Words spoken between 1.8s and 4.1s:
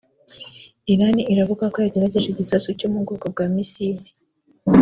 yagerageje igisasu cyo mu bwoko bwa misile